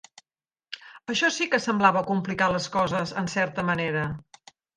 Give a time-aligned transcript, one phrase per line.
[1.13, 4.09] Això sí que semblava complicar les coses en certa manera.